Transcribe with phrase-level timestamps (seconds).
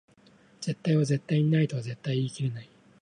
[0.61, 2.69] 絶対は絶対にないとは絶対言い切れない